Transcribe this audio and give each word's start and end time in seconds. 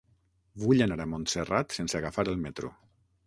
Vull 0.63 0.79
anar 0.85 0.97
a 1.03 1.07
Montserrat 1.11 1.77
sense 1.79 1.99
agafar 2.01 2.27
el 2.35 2.43
metro. 2.47 2.73